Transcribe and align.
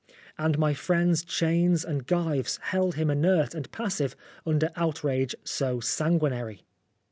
And 0.35 0.57
my 0.57 0.73
friend's 0.73 1.23
chains 1.23 1.85
and 1.85 2.07
gyves 2.07 2.57
held 2.59 2.95
him 2.95 3.11
inert 3.11 3.53
and 3.53 3.71
passive 3.71 4.15
under 4.47 4.71
outrage 4.75 5.35
so 5.43 5.77
sangui 5.79 6.31
nary. 6.31 6.63